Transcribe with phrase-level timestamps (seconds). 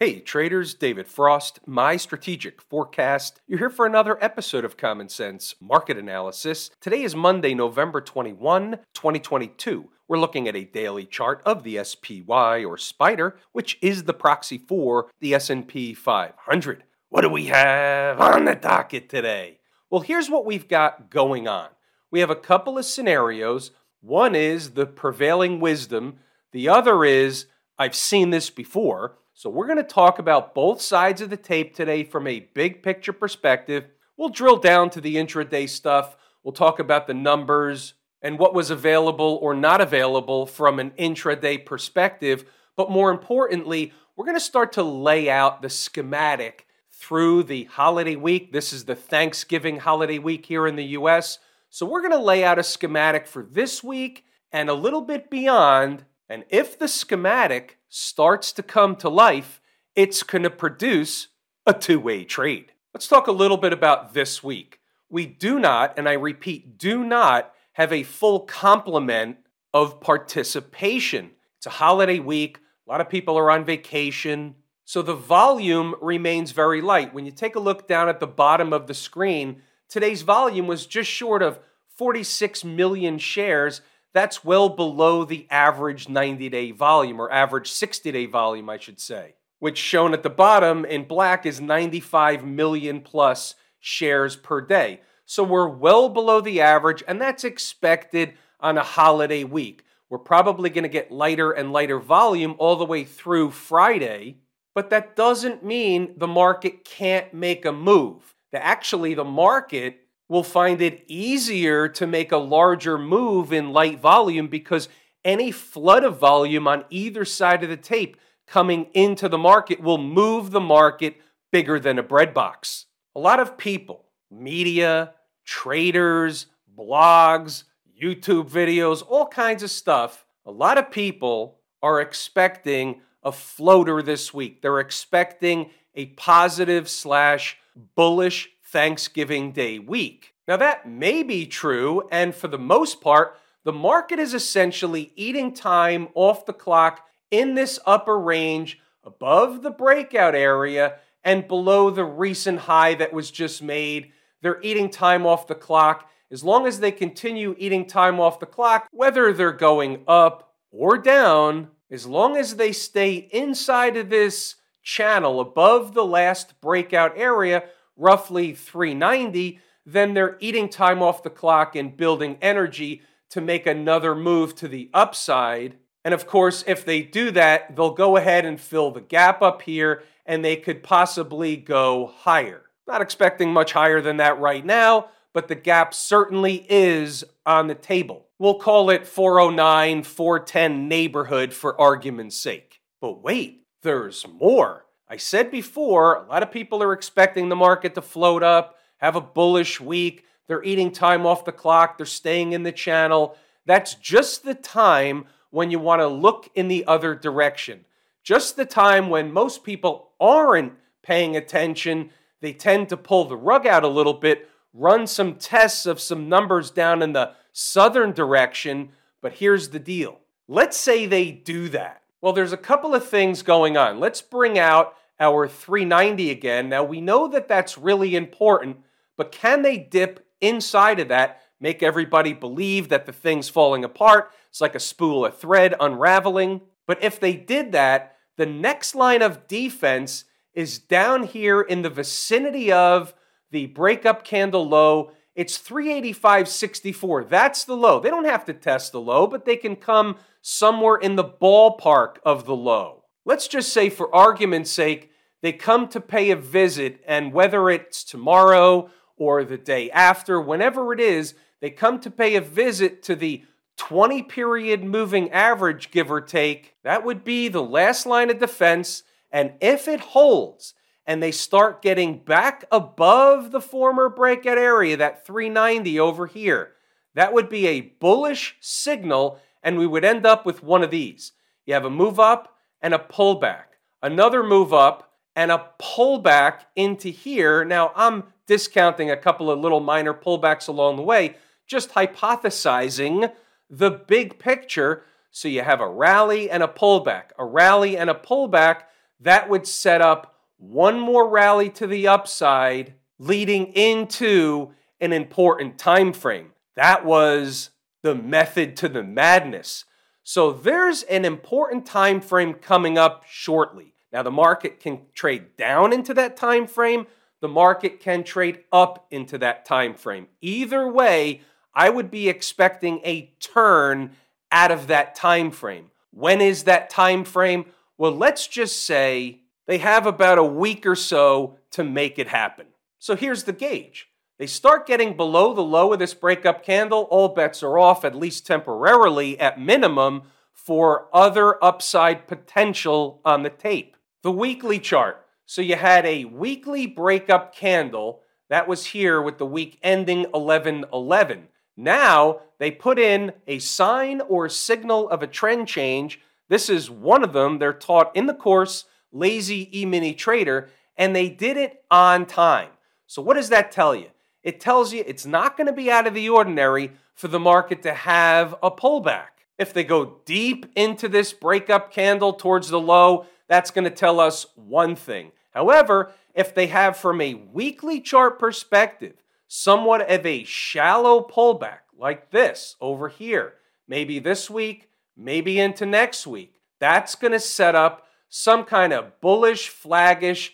[0.00, 3.40] Hey, traders, David Frost, my strategic forecast.
[3.46, 6.72] You're here for another episode of Common Sense Market Analysis.
[6.80, 9.90] Today is Monday, November 21, 2022.
[10.08, 14.58] We're looking at a daily chart of the SPY or Spider, which is the proxy
[14.58, 16.82] for the S&P 500.
[17.10, 19.60] What do we have on the docket today?
[19.90, 21.68] Well, here's what we've got going on.
[22.10, 23.70] We have a couple of scenarios.
[24.00, 26.18] One is the prevailing wisdom,
[26.50, 27.46] the other is
[27.78, 29.18] I've seen this before.
[29.36, 32.84] So, we're going to talk about both sides of the tape today from a big
[32.84, 33.86] picture perspective.
[34.16, 36.16] We'll drill down to the intraday stuff.
[36.44, 41.66] We'll talk about the numbers and what was available or not available from an intraday
[41.66, 42.44] perspective.
[42.76, 48.14] But more importantly, we're going to start to lay out the schematic through the holiday
[48.14, 48.52] week.
[48.52, 51.40] This is the Thanksgiving holiday week here in the US.
[51.70, 55.28] So, we're going to lay out a schematic for this week and a little bit
[55.28, 56.04] beyond.
[56.28, 59.60] And if the schematic starts to come to life,
[59.94, 61.28] it's going to produce
[61.64, 62.72] a two way trade.
[62.92, 64.80] Let's talk a little bit about this week.
[65.08, 69.36] We do not, and I repeat, do not have a full complement
[69.72, 71.30] of participation.
[71.58, 76.50] It's a holiday week, a lot of people are on vacation, so the volume remains
[76.50, 77.14] very light.
[77.14, 80.86] When you take a look down at the bottom of the screen, today's volume was
[80.86, 81.60] just short of
[81.96, 83.82] 46 million shares
[84.14, 89.00] that's well below the average 90 day volume, or average 60 day volume, I should
[89.00, 95.00] say, which shown at the bottom in black is 95 million plus shares per day.
[95.26, 99.84] So we're well below the average, and that's expected on a holiday week.
[100.08, 104.38] We're probably going to get lighter and lighter volume all the way through Friday,
[104.74, 108.34] but that doesn't mean the market can't make a move.
[108.52, 114.48] Actually, the market will find it easier to make a larger move in light volume
[114.48, 114.88] because
[115.24, 118.16] any flood of volume on either side of the tape
[118.46, 121.16] coming into the market will move the market
[121.50, 122.84] bigger than a breadbox.
[123.14, 127.64] A lot of people, media, traders, blogs,
[128.02, 134.34] YouTube videos, all kinds of stuff, a lot of people are expecting a floater this
[134.34, 134.60] week.
[134.60, 137.56] They're expecting a positive slash
[137.94, 140.34] bullish Thanksgiving Day week.
[140.48, 145.54] Now, that may be true, and for the most part, the market is essentially eating
[145.54, 152.04] time off the clock in this upper range above the breakout area and below the
[152.04, 154.10] recent high that was just made.
[154.42, 156.10] They're eating time off the clock.
[156.32, 160.98] As long as they continue eating time off the clock, whether they're going up or
[160.98, 167.62] down, as long as they stay inside of this channel above the last breakout area,
[167.96, 174.14] roughly 390, then they're eating time off the clock and building energy to make another
[174.14, 175.76] move to the upside.
[176.04, 179.62] And of course, if they do that, they'll go ahead and fill the gap up
[179.62, 182.62] here and they could possibly go higher.
[182.86, 187.74] Not expecting much higher than that right now, but the gap certainly is on the
[187.74, 188.26] table.
[188.38, 192.80] We'll call it 409, 410 neighborhood for argument's sake.
[193.00, 194.86] But wait, there's more.
[195.14, 199.14] I said before, a lot of people are expecting the market to float up, have
[199.14, 200.24] a bullish week.
[200.48, 203.36] They're eating time off the clock, they're staying in the channel.
[203.64, 207.84] That's just the time when you want to look in the other direction.
[208.24, 212.10] Just the time when most people aren't paying attention,
[212.40, 216.28] they tend to pull the rug out a little bit, run some tests of some
[216.28, 218.88] numbers down in the southern direction.
[219.22, 222.02] But here's the deal let's say they do that.
[222.20, 224.00] Well, there's a couple of things going on.
[224.00, 226.68] Let's bring out our 390 again.
[226.68, 228.78] Now, we know that that's really important,
[229.16, 234.30] but can they dip inside of that, make everybody believe that the thing's falling apart?
[234.50, 236.62] It's like a spool of thread unraveling.
[236.86, 241.90] But if they did that, the next line of defense is down here in the
[241.90, 243.14] vicinity of
[243.50, 245.12] the breakup candle low.
[245.34, 247.28] It's 385.64.
[247.28, 248.00] That's the low.
[248.00, 252.16] They don't have to test the low, but they can come somewhere in the ballpark
[252.24, 253.03] of the low.
[253.24, 255.10] Let's just say, for argument's sake,
[255.42, 260.92] they come to pay a visit, and whether it's tomorrow or the day after, whenever
[260.92, 263.44] it is, they come to pay a visit to the
[263.76, 266.74] 20 period moving average, give or take.
[266.82, 269.02] That would be the last line of defense.
[269.32, 270.74] And if it holds
[271.06, 276.72] and they start getting back above the former breakout area, that 390 over here,
[277.14, 281.32] that would be a bullish signal and we would end up with one of these.
[281.66, 282.53] You have a move up
[282.84, 287.64] and a pullback, another move up and a pullback into here.
[287.64, 291.36] Now, I'm discounting a couple of little minor pullbacks along the way,
[291.66, 293.32] just hypothesizing
[293.70, 295.02] the big picture.
[295.30, 298.82] So you have a rally and a pullback, a rally and a pullback.
[299.18, 306.12] that would set up one more rally to the upside leading into an important time
[306.12, 306.50] frame.
[306.76, 307.70] That was
[308.02, 309.86] the method to the madness.
[310.24, 313.92] So there's an important time frame coming up shortly.
[314.10, 317.06] Now the market can trade down into that time frame,
[317.42, 320.28] the market can trade up into that time frame.
[320.40, 321.42] Either way,
[321.74, 324.12] I would be expecting a turn
[324.50, 325.90] out of that time frame.
[326.10, 327.66] When is that time frame?
[327.98, 332.66] Well, let's just say they have about a week or so to make it happen.
[332.98, 334.08] So here's the gauge.
[334.38, 338.16] They start getting below the low of this breakup candle, all bets are off, at
[338.16, 340.22] least temporarily, at minimum,
[340.52, 343.96] for other upside potential on the tape.
[344.22, 345.24] The weekly chart.
[345.46, 350.86] So you had a weekly breakup candle that was here with the week ending 11
[350.92, 351.48] 11.
[351.76, 356.20] Now they put in a sign or signal of a trend change.
[356.48, 357.58] This is one of them.
[357.58, 362.70] They're taught in the course, Lazy E Mini Trader, and they did it on time.
[363.06, 364.08] So, what does that tell you?
[364.44, 367.82] It tells you it's not going to be out of the ordinary for the market
[367.82, 369.28] to have a pullback.
[369.58, 374.20] If they go deep into this breakup candle towards the low, that's going to tell
[374.20, 375.32] us one thing.
[375.52, 379.14] However, if they have from a weekly chart perspective
[379.48, 383.54] somewhat of a shallow pullback like this over here,
[383.88, 389.20] maybe this week, maybe into next week, that's going to set up some kind of
[389.20, 390.50] bullish, flaggish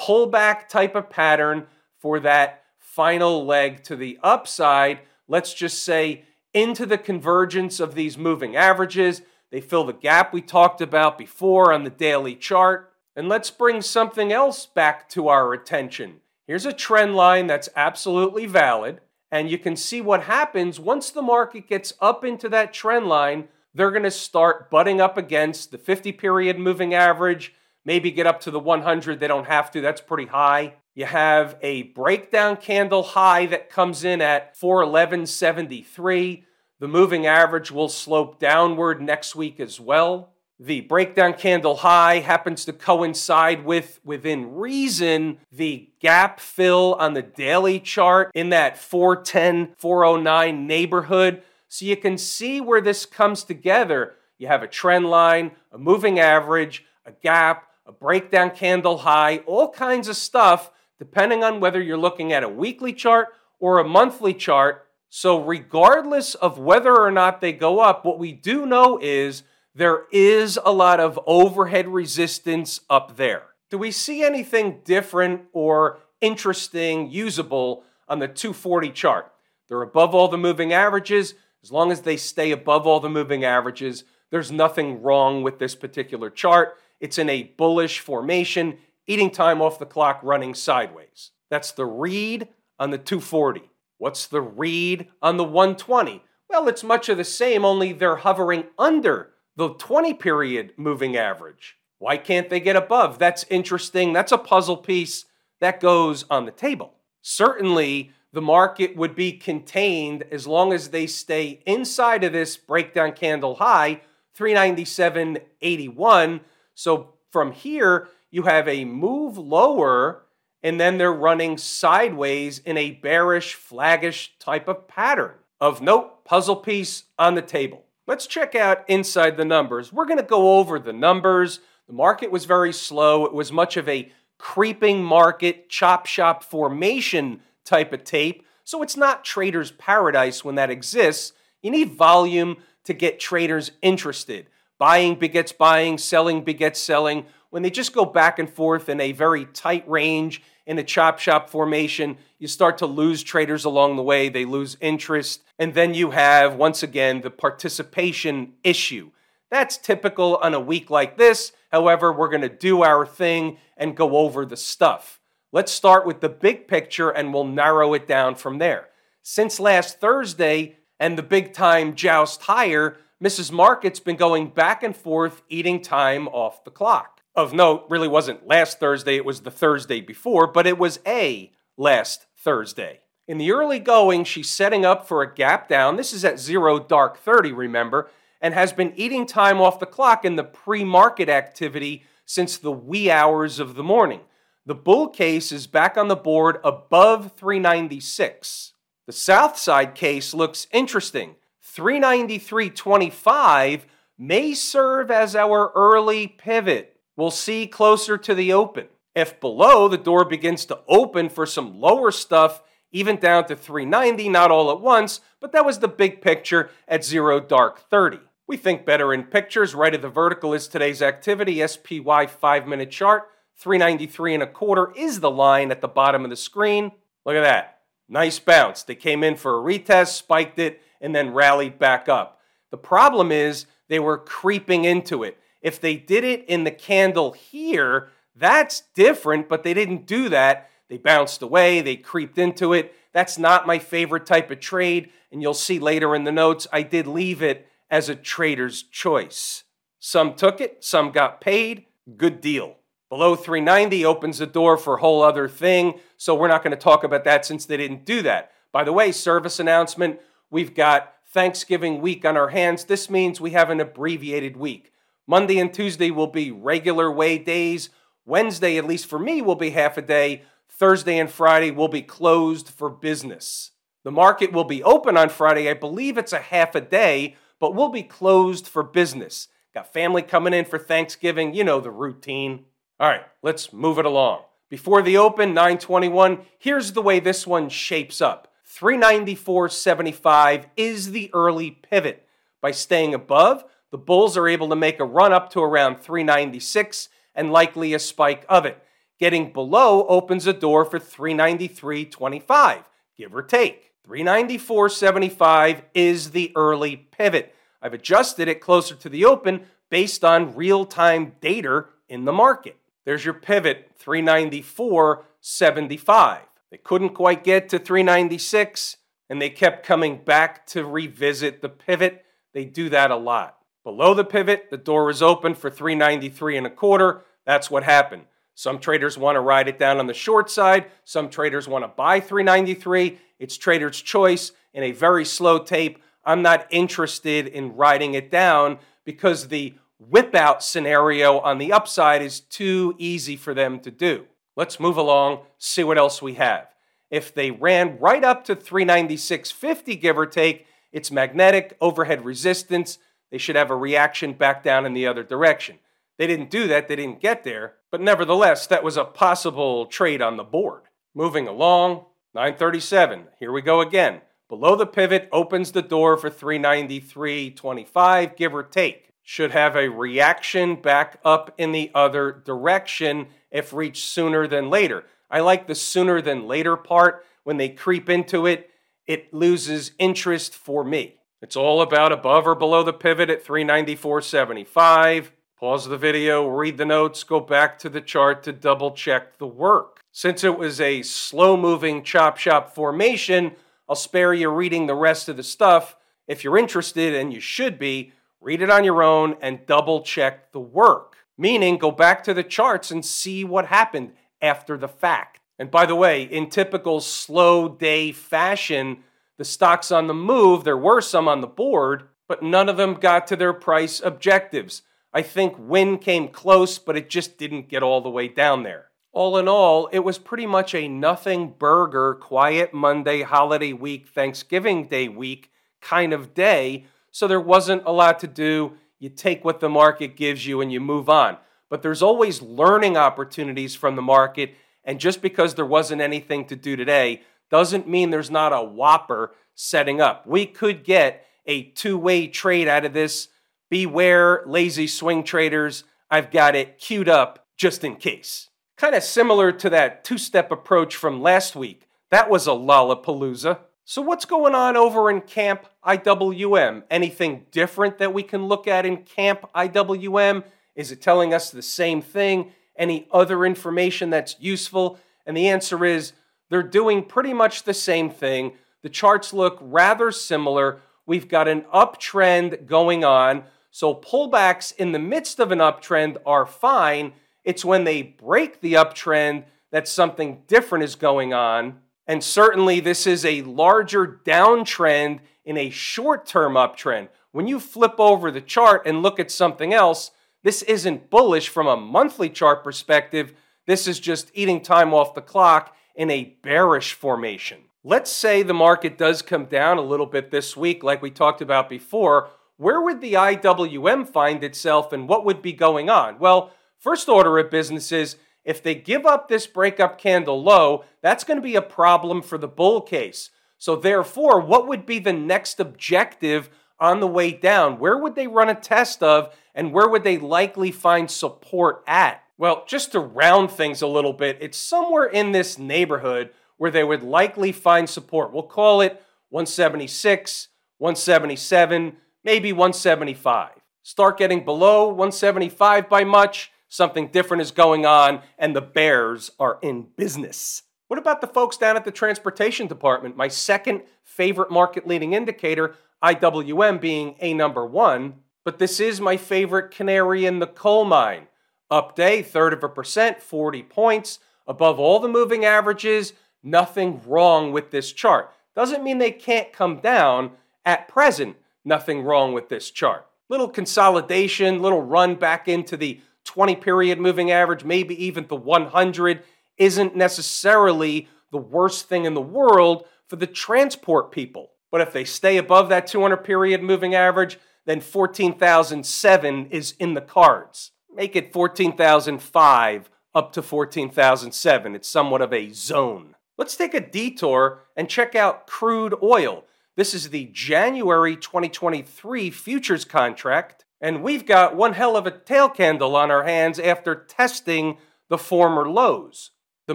[0.00, 1.66] pullback type of pattern
[1.98, 2.63] for that
[2.94, 5.00] final leg to the upside.
[5.26, 9.22] Let's just say into the convergence of these moving averages.
[9.50, 12.92] They fill the gap we talked about before on the daily chart.
[13.16, 16.20] And let's bring something else back to our attention.
[16.46, 19.00] Here's a trend line that's absolutely valid,
[19.30, 23.48] and you can see what happens once the market gets up into that trend line.
[23.74, 27.54] They're going to start butting up against the 50 period moving average,
[27.84, 29.18] maybe get up to the 100.
[29.18, 30.74] They don't have to, that's pretty high.
[30.94, 36.44] You have a breakdown candle high that comes in at 411.73.
[36.78, 40.34] The moving average will slope downward next week as well.
[40.60, 47.22] The breakdown candle high happens to coincide with, within reason, the gap fill on the
[47.22, 51.42] daily chart in that 410, 409 neighborhood.
[51.66, 54.14] So you can see where this comes together.
[54.38, 59.70] You have a trend line, a moving average, a gap, a breakdown candle high, all
[59.70, 64.34] kinds of stuff, depending on whether you're looking at a weekly chart or a monthly
[64.34, 64.86] chart.
[65.08, 69.44] So, regardless of whether or not they go up, what we do know is
[69.74, 73.42] there is a lot of overhead resistance up there.
[73.70, 79.32] Do we see anything different or interesting, usable on the 240 chart?
[79.68, 81.34] They're above all the moving averages.
[81.62, 85.74] As long as they stay above all the moving averages, there's nothing wrong with this
[85.74, 86.76] particular chart.
[87.00, 91.30] It's in a bullish formation, eating time off the clock, running sideways.
[91.50, 92.48] That's the read
[92.78, 93.70] on the 240.
[93.98, 96.22] What's the read on the 120?
[96.48, 101.76] Well, it's much of the same, only they're hovering under the 20 period moving average.
[101.98, 103.18] Why can't they get above?
[103.18, 104.12] That's interesting.
[104.12, 105.24] That's a puzzle piece
[105.60, 106.94] that goes on the table.
[107.22, 113.12] Certainly, the market would be contained as long as they stay inside of this breakdown
[113.12, 114.00] candle high,
[114.36, 116.40] 397.81.
[116.74, 120.24] So from here, you have a move lower,
[120.60, 125.34] and then they're running sideways in a bearish, flaggish type of pattern.
[125.60, 127.84] Of note, puzzle piece on the table.
[128.08, 129.92] Let's check out inside the numbers.
[129.92, 131.60] We're going to go over the numbers.
[131.86, 133.24] The market was very slow.
[133.24, 138.44] It was much of a creeping market, chop shop formation type of tape.
[138.64, 141.34] So it's not trader's paradise when that exists.
[141.62, 144.48] You need volume to get traders interested.
[144.76, 147.26] Buying begets buying, selling begets selling.
[147.54, 151.20] When they just go back and forth in a very tight range in a chop
[151.20, 154.28] shop formation, you start to lose traders along the way.
[154.28, 155.40] They lose interest.
[155.56, 159.12] And then you have, once again, the participation issue.
[159.52, 161.52] That's typical on a week like this.
[161.70, 165.20] However, we're going to do our thing and go over the stuff.
[165.52, 168.88] Let's start with the big picture and we'll narrow it down from there.
[169.22, 173.52] Since last Thursday and the big time joust higher, Mrs.
[173.52, 178.46] Market's been going back and forth, eating time off the clock of note really wasn't
[178.46, 183.00] last Thursday, it was the Thursday before, but it was a last Thursday.
[183.26, 185.96] In the early going, she's setting up for a gap down.
[185.96, 188.10] This is at zero dark 30, remember,
[188.40, 192.72] and has been eating time off the clock in the pre market activity since the
[192.72, 194.20] wee hours of the morning.
[194.66, 198.74] The bull case is back on the board above 396.
[199.06, 201.36] The south side case looks interesting.
[201.76, 203.82] 393.25
[204.16, 208.86] may serve as our early pivot We'll see closer to the open.
[209.14, 214.28] If below, the door begins to open for some lower stuff, even down to 390,
[214.28, 218.18] not all at once, but that was the big picture at zero dark 30.
[218.46, 219.74] We think better in pictures.
[219.74, 221.66] Right of the vertical is today's activity.
[221.66, 223.30] SPY five minute chart.
[223.56, 226.92] 393 and a quarter is the line at the bottom of the screen.
[227.24, 227.78] Look at that.
[228.08, 228.82] Nice bounce.
[228.82, 232.40] They came in for a retest, spiked it, and then rallied back up.
[232.70, 235.38] The problem is they were creeping into it.
[235.64, 240.68] If they did it in the candle here, that's different, but they didn't do that.
[240.90, 242.94] They bounced away, they creeped into it.
[243.14, 246.82] That's not my favorite type of trade, and you'll see later in the notes, I
[246.82, 249.64] did leave it as a trader's choice.
[249.98, 251.86] Some took it, some got paid.
[252.18, 252.76] Good deal.
[253.08, 256.76] Below 390 opens the door for a whole other thing, so we're not going to
[256.76, 258.52] talk about that since they didn't do that.
[258.70, 262.84] By the way, service announcement we've got Thanksgiving week on our hands.
[262.84, 264.90] This means we have an abbreviated week.
[265.26, 267.90] Monday and Tuesday will be regular way days.
[268.26, 270.42] Wednesday, at least for me, will be half a day.
[270.68, 273.70] Thursday and Friday will be closed for business.
[274.02, 275.70] The market will be open on Friday.
[275.70, 279.48] I believe it's a half a day, but we'll be closed for business.
[279.72, 282.66] Got family coming in for Thanksgiving, you know the routine.
[283.00, 284.42] All right, let's move it along.
[284.68, 288.52] Before the open, 921, here's the way this one shapes up.
[288.68, 292.26] 394.75 is the early pivot.
[292.60, 293.64] By staying above,
[293.94, 298.00] the Bulls are able to make a run up to around 396 and likely a
[298.00, 298.82] spike of it.
[299.20, 302.82] Getting below opens a door for 393.25,
[303.16, 303.92] give or take.
[304.04, 307.54] 394.75 is the early pivot.
[307.80, 312.76] I've adjusted it closer to the open based on real time data in the market.
[313.04, 316.38] There's your pivot, 394.75.
[316.72, 318.96] They couldn't quite get to 396,
[319.30, 322.24] and they kept coming back to revisit the pivot.
[322.54, 323.58] They do that a lot.
[323.84, 327.22] Below the pivot, the door is open for 393 and a quarter.
[327.44, 328.24] That's what happened.
[328.54, 330.86] Some traders want to ride it down on the short side.
[331.04, 333.18] Some traders want to buy 393.
[333.38, 334.52] It's trader's choice.
[334.72, 340.34] In a very slow tape, I'm not interested in riding it down because the whip
[340.34, 344.26] out scenario on the upside is too easy for them to do.
[344.56, 346.68] Let's move along, see what else we have.
[347.10, 352.98] If they ran right up to 396.50, give or take, it's magnetic, overhead resistance.
[353.34, 355.80] They should have a reaction back down in the other direction.
[356.18, 360.22] They didn't do that, they didn't get there, but nevertheless, that was a possible trade
[360.22, 360.82] on the board.
[361.16, 364.20] Moving along, 937, here we go again.
[364.48, 369.10] Below the pivot opens the door for 393.25, give or take.
[369.24, 375.06] Should have a reaction back up in the other direction if reached sooner than later.
[375.28, 377.26] I like the sooner than later part.
[377.42, 378.70] When they creep into it,
[379.08, 381.16] it loses interest for me.
[381.44, 385.28] It's all about above or below the pivot at 394.75.
[385.60, 389.46] Pause the video, read the notes, go back to the chart to double check the
[389.46, 390.00] work.
[390.10, 393.52] Since it was a slow moving chop shop formation,
[393.86, 395.96] I'll spare you reading the rest of the stuff.
[396.26, 400.50] If you're interested, and you should be, read it on your own and double check
[400.52, 401.14] the work.
[401.36, 405.40] Meaning, go back to the charts and see what happened after the fact.
[405.58, 409.04] And by the way, in typical slow day fashion,
[409.38, 412.94] the stocks on the move, there were some on the board, but none of them
[412.94, 414.82] got to their price objectives.
[415.12, 418.90] I think Wynn came close, but it just didn't get all the way down there.
[419.12, 424.88] All in all, it was pretty much a nothing burger, quiet Monday, holiday week, Thanksgiving
[424.88, 425.50] Day week
[425.80, 428.72] kind of day, so there wasn't a lot to do.
[428.98, 431.36] You take what the market gives you and you move on.
[431.70, 436.56] But there's always learning opportunities from the market, and just because there wasn't anything to
[436.56, 437.22] do today
[437.54, 440.26] doesn't mean there's not a whopper setting up.
[440.26, 443.28] We could get a two way trade out of this.
[443.70, 445.84] Beware, lazy swing traders.
[446.10, 448.50] I've got it queued up just in case.
[448.76, 451.86] Kind of similar to that two step approach from last week.
[452.10, 453.60] That was a lollapalooza.
[453.84, 456.82] So, what's going on over in Camp IWM?
[456.90, 460.42] Anything different that we can look at in Camp IWM?
[460.74, 462.50] Is it telling us the same thing?
[462.76, 464.98] Any other information that's useful?
[465.24, 466.14] And the answer is
[466.50, 468.52] they're doing pretty much the same thing.
[468.82, 470.80] The charts look rather similar.
[471.06, 473.44] We've got an uptrend going on.
[473.70, 477.12] So pullbacks in the midst of an uptrend are fine.
[477.44, 481.80] It's when they break the uptrend that something different is going on.
[482.06, 487.08] And certainly, this is a larger downtrend in a short term uptrend.
[487.32, 490.10] When you flip over the chart and look at something else,
[490.42, 493.32] this isn't bullish from a monthly chart perspective.
[493.66, 497.58] This is just eating time off the clock in a bearish formation.
[497.82, 501.42] Let's say the market does come down a little bit this week, like we talked
[501.42, 502.30] about before.
[502.56, 506.18] Where would the IWM find itself and what would be going on?
[506.18, 506.52] Well,
[506.84, 511.38] First order of business is if they give up this breakup candle low, that's going
[511.38, 513.30] to be a problem for the bull case.
[513.56, 517.78] So, therefore, what would be the next objective on the way down?
[517.78, 522.22] Where would they run a test of, and where would they likely find support at?
[522.36, 526.82] Well, just to round things a little bit, it's somewhere in this neighborhood where they
[526.82, 528.32] would likely find support.
[528.32, 533.50] We'll call it 176, 177, maybe 175.
[533.82, 539.58] Start getting below 175 by much, something different is going on, and the Bears are
[539.62, 540.62] in business.
[540.88, 543.16] What about the folks down at the transportation department?
[543.16, 548.14] My second favorite market leading indicator, IWM being a number one,
[548.44, 551.28] but this is my favorite canary in the coal mine.
[551.70, 557.52] Up day, third of a percent, 40 points, above all the moving averages, nothing wrong
[557.52, 558.30] with this chart.
[558.54, 560.32] Doesn't mean they can't come down.
[560.64, 563.06] At present, nothing wrong with this chart.
[563.28, 569.22] Little consolidation, little run back into the 20 period moving average, maybe even the 100,
[569.56, 574.50] isn't necessarily the worst thing in the world for the transport people.
[574.70, 580.00] But if they stay above that 200 period moving average, then 14,007 is in the
[580.00, 580.72] cards.
[580.94, 584.74] Make it 14,005 up to 14,007.
[584.74, 586.14] It's somewhat of a zone.
[586.38, 589.44] Let's take a detour and check out crude oil.
[589.76, 595.48] This is the January 2023 futures contract, and we've got one hell of a tail
[595.48, 599.32] candle on our hands after testing the former lows,
[599.66, 599.74] the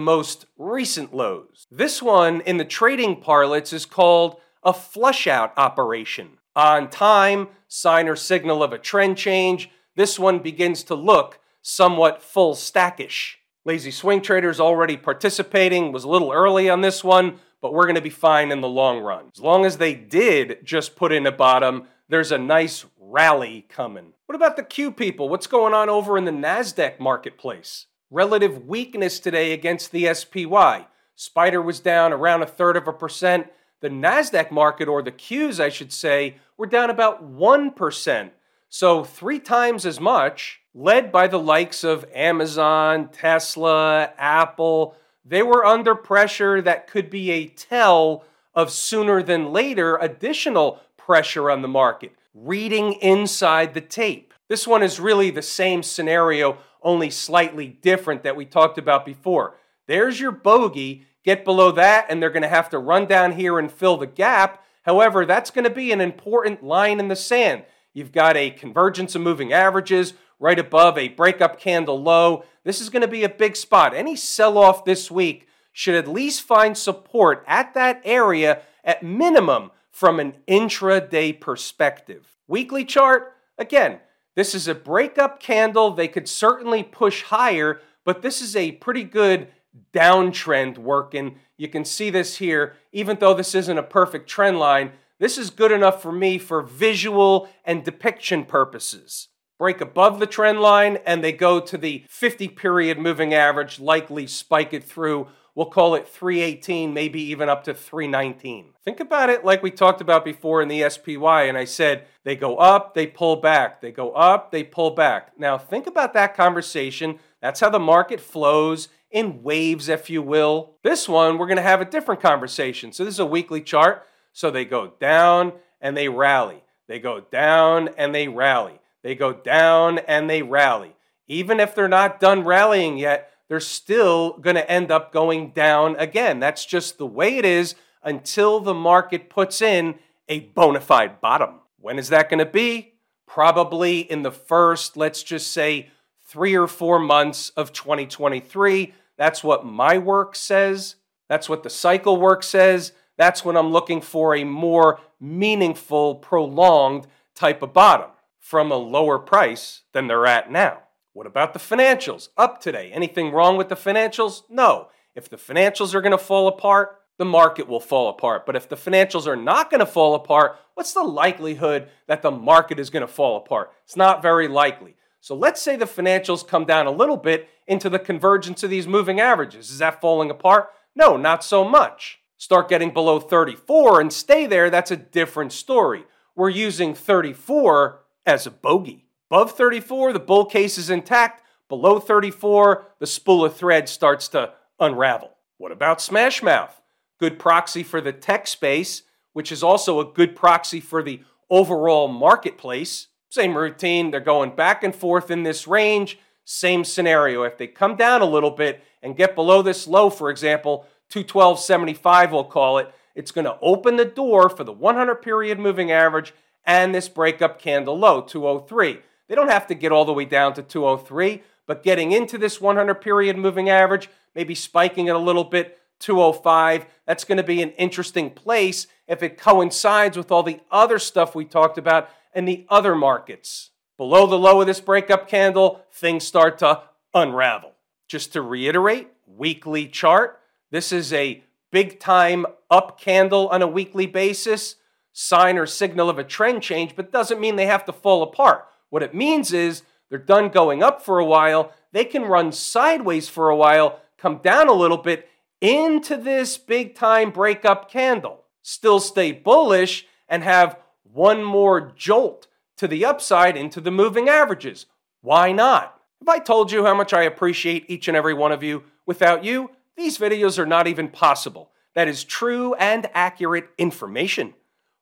[0.00, 1.66] most recent lows.
[1.70, 6.38] This one in the trading parlance is called a flush out operation.
[6.56, 12.22] On time, sign or signal of a trend change, this one begins to look somewhat
[12.22, 13.38] full stackish.
[13.64, 17.94] Lazy swing traders already participating, was a little early on this one, but we're going
[17.94, 19.26] to be fine in the long run.
[19.34, 24.14] As long as they did just put in a bottom, there's a nice rally coming.
[24.26, 25.28] What about the Q people?
[25.28, 27.86] What's going on over in the NASDAQ marketplace?
[28.10, 30.86] Relative weakness today against the SPY.
[31.14, 33.48] Spider was down around a third of a percent.
[33.80, 38.30] The NASDAQ market, or the Qs, I should say, were down about 1%.
[38.72, 44.94] So, three times as much, led by the likes of Amazon, Tesla, Apple.
[45.24, 51.50] They were under pressure that could be a tell of sooner than later additional pressure
[51.50, 54.32] on the market, reading inside the tape.
[54.48, 59.56] This one is really the same scenario, only slightly different that we talked about before.
[59.88, 61.06] There's your bogey.
[61.24, 64.06] Get below that, and they're going to have to run down here and fill the
[64.06, 64.64] gap.
[64.82, 67.64] However, that's going to be an important line in the sand.
[67.92, 72.44] You've got a convergence of moving averages right above a breakup candle low.
[72.64, 73.94] This is going to be a big spot.
[73.94, 79.70] Any sell off this week should at least find support at that area at minimum
[79.90, 82.36] from an intraday perspective.
[82.48, 83.98] Weekly chart, again,
[84.34, 85.90] this is a breakup candle.
[85.90, 89.48] They could certainly push higher, but this is a pretty good
[89.92, 91.36] downtrend working.
[91.56, 95.50] You can see this here, even though this isn't a perfect trend line, this is
[95.50, 99.28] good enough for me for visual and depiction purposes.
[99.58, 104.26] Break above the trend line and they go to the 50 period moving average, likely
[104.26, 105.28] spike it through.
[105.54, 108.72] We'll call it 318, maybe even up to 319.
[108.82, 112.34] Think about it like we talked about before in the SPY, and I said they
[112.34, 115.38] go up, they pull back, they go up, they pull back.
[115.38, 117.18] Now, think about that conversation.
[117.42, 120.76] That's how the market flows in waves, if you will.
[120.82, 122.92] This one, we're to have a different conversation.
[122.92, 124.06] So, this is a weekly chart.
[124.40, 126.64] So they go down and they rally.
[126.88, 128.80] They go down and they rally.
[129.02, 130.96] They go down and they rally.
[131.28, 135.94] Even if they're not done rallying yet, they're still going to end up going down
[135.96, 136.40] again.
[136.40, 141.56] That's just the way it is until the market puts in a bona fide bottom.
[141.78, 142.94] When is that going to be?
[143.26, 145.90] Probably in the first, let's just say,
[146.24, 148.94] three or four months of 2023.
[149.18, 150.94] That's what my work says.
[151.28, 157.06] That's what the cycle work says that's when I'm looking for a more meaningful, prolonged
[157.34, 160.84] type of bottom from a lower price than they're at now.
[161.12, 162.30] What about the financials?
[162.38, 162.90] Up today.
[162.90, 164.44] Anything wrong with the financials?
[164.48, 164.88] No.
[165.14, 168.46] If the financials are going to fall apart, the market will fall apart.
[168.46, 172.30] But if the financials are not going to fall apart, what's the likelihood that the
[172.30, 173.70] market is going to fall apart?
[173.84, 174.96] It's not very likely.
[175.20, 178.88] So let's say the financials come down a little bit into the convergence of these
[178.88, 179.68] moving averages.
[179.70, 180.70] Is that falling apart?
[180.96, 186.04] No, not so much start getting below 34 and stay there, that's a different story.
[186.34, 189.04] We're using 34 as a bogey.
[189.30, 191.42] Above 34, the bull case is intact.
[191.68, 195.36] Below 34, the spool of thread starts to unravel.
[195.58, 196.80] What about Smash Mouth?
[197.18, 199.02] Good proxy for the tech space,
[199.34, 203.08] which is also a good proxy for the overall marketplace.
[203.28, 206.18] Same routine, they're going back and forth in this range.
[206.46, 207.42] same scenario.
[207.42, 212.30] If they come down a little bit and get below this low, for example, 212.75,
[212.30, 216.32] we'll call it, it's going to open the door for the 100 period moving average
[216.64, 219.00] and this breakup candle low, 203.
[219.28, 222.60] They don't have to get all the way down to 203, but getting into this
[222.60, 227.62] 100 period moving average, maybe spiking it a little bit, 205, that's going to be
[227.62, 232.44] an interesting place if it coincides with all the other stuff we talked about in
[232.44, 233.70] the other markets.
[233.96, 237.72] Below the low of this breakup candle, things start to unravel.
[238.08, 240.39] Just to reiterate, weekly chart,
[240.70, 244.76] this is a big time up candle on a weekly basis,
[245.12, 248.66] sign or signal of a trend change, but doesn't mean they have to fall apart.
[248.88, 253.28] What it means is they're done going up for a while, they can run sideways
[253.28, 255.28] for a while, come down a little bit
[255.60, 262.88] into this big time breakup candle, still stay bullish and have one more jolt to
[262.88, 264.86] the upside into the moving averages.
[265.20, 266.00] Why not?
[266.20, 268.84] Have I told you how much I appreciate each and every one of you?
[269.06, 271.70] Without you, these videos are not even possible.
[271.94, 274.54] That is true and accurate information.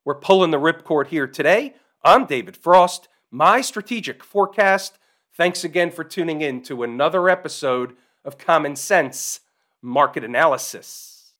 [0.05, 1.75] We're pulling the ripcord here today.
[2.03, 4.97] I'm David Frost, my strategic forecast.
[5.33, 9.41] Thanks again for tuning in to another episode of Common Sense
[9.81, 11.08] Market Analysis.